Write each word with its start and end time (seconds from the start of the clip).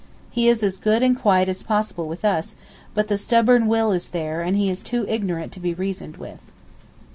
He 0.31 0.47
is 0.47 0.63
as 0.63 0.77
good 0.77 1.03
and 1.03 1.15
quiet 1.15 1.47
as 1.47 1.61
possible 1.61 2.07
with 2.07 2.25
us, 2.25 2.55
but 2.95 3.07
the 3.07 3.19
stubborn 3.19 3.67
will 3.67 3.91
is 3.91 4.07
there 4.07 4.41
and 4.41 4.57
he 4.57 4.67
is 4.67 4.81
too 4.81 5.05
ignorant 5.07 5.51
to 5.51 5.59
be 5.59 5.75
reasoned 5.75 6.17
with. 6.17 6.49